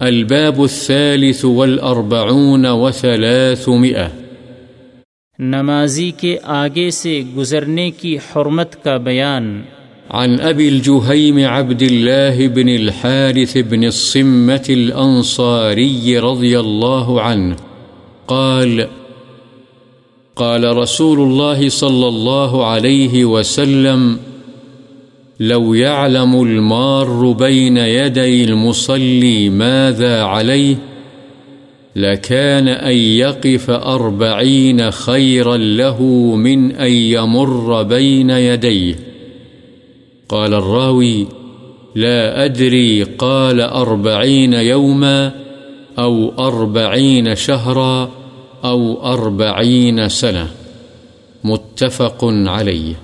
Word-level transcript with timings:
الباب 0.00 0.62
الثالث 0.62 1.44
والأربعون 1.44 2.66
وثلاثمئة 2.66 4.08
نمازی 5.38 6.10
کے 6.10 6.38
آگے 6.42 6.90
سے 6.90 7.22
گزرنے 7.36 7.90
کی 7.90 8.16
حرمت 8.16 8.84
کا 8.84 8.96
بیان۔ 8.96 9.62
عن 10.08 10.36
أبي 10.40 10.68
الجهيم 10.68 11.38
عبد 11.46 11.82
الله 11.82 12.48
بن 12.54 12.68
الحارث 12.68 13.56
بن 13.68 13.84
الصمة 13.84 14.64
الأنصاري 14.68 16.18
رضي 16.18 16.56
الله 16.56 17.20
عنه. 17.20 17.54
قال 18.26 18.80
قال 20.34 20.64
رسول 20.64 21.20
الله 21.20 21.68
صلى 21.68 22.06
الله 22.06 22.64
عليه 22.64 23.24
وسلم 23.24 24.16
لو 25.40 25.74
يعلم 25.74 26.42
المار 26.42 27.32
بين 27.32 27.76
يدي 27.76 28.44
المصلي 28.44 29.48
ماذا 29.48 30.22
عليه، 30.22 30.76
لكان 31.96 32.68
أن 32.68 32.96
يقف 32.96 33.70
أربعين 33.70 34.90
خيرا 34.90 35.56
له 35.56 36.02
من 36.36 36.72
أن 36.72 36.90
يمر 36.90 37.82
بين 37.82 38.30
يديه. 38.30 38.98
قال 40.28 40.54
الراوي 40.54 41.26
لا 41.94 42.44
أدري 42.44 43.02
قال 43.02 43.60
أربعين 43.60 44.52
يوما 44.52 45.32
أو 45.98 46.32
أربعين 46.38 47.34
شهرا 47.36 48.10
أو 48.64 49.12
أربعين 49.12 50.08
سنة. 50.08 50.50
متفق 51.44 52.24
عليه. 52.24 52.94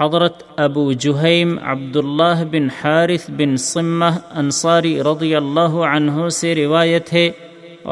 حضرت 0.00 0.42
ابو 0.56 0.92
جہیم 0.92 1.58
عبداللہ 1.62 2.44
بن 2.50 2.68
حارث 2.70 3.30
بن 3.30 3.56
سمہ 3.56 4.04
انصاری 4.34 5.00
رضی 5.00 5.34
اللہ 5.34 5.74
عنہ 5.88 6.28
سے 6.28 6.54
روایت 6.54 7.12
ہے۔ 7.12 7.30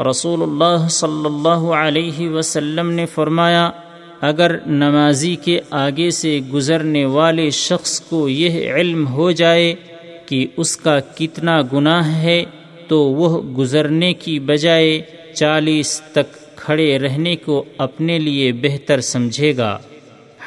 رسول 0.09 0.41
اللہ 0.41 0.87
صلی 0.87 1.25
اللہ 1.25 1.65
علیہ 1.73 2.29
وسلم 2.29 2.89
نے 2.89 3.05
فرمایا، 3.05 3.69
اگر 4.21 4.55
نمازی 4.65 5.35
کے 5.35 5.59
آگے 5.69 6.09
سے 6.11 6.39
گزرنے 6.53 7.05
والے 7.05 7.49
شخص 7.49 7.99
کو 8.01 8.29
یہ 8.29 8.73
علم 8.73 9.07
ہو 9.07 9.31
جائے 9.31 9.73
کہ 10.25 10.47
اس 10.57 10.77
کا 10.77 10.99
کتنا 10.99 11.61
گناہ 11.73 12.13
ہے، 12.15 12.43
تو 12.87 13.01
وہ 13.03 13.41
گزرنے 13.57 14.13
کی 14.13 14.39
بجائے 14.39 15.01
چالیس 15.35 16.01
تک 16.11 16.55
کھڑے 16.55 16.97
رہنے 16.99 17.35
کو 17.35 17.63
اپنے 17.77 18.19
لیے 18.19 18.51
بہتر 18.51 19.01
سمجھے 19.01 19.57
گا۔ 19.57 19.77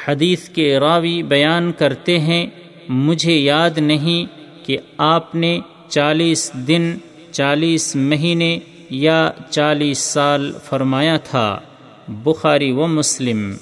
حدیث 0.07 0.49
کے 0.49 0.79
راوی 0.79 1.23
بیان 1.23 1.71
کرتے 1.71 2.19
ہیں، 2.19 2.45
مجھے 2.89 3.33
یاد 3.33 3.77
نہیں 3.77 4.25
کہ 4.65 4.77
آپ 4.97 5.35
نے 5.35 5.59
چالیس 5.89 6.51
دن، 6.53 6.95
چالیس 7.31 7.95
مہینے 7.95 8.59
یا 8.89 9.31
چالیس 9.49 9.97
سال 9.97 10.51
فرمایا 10.63 11.17
تھا، 11.17 11.59
بخاری 12.07 12.71
و 12.71 12.87
مسلم۔ 12.87 13.53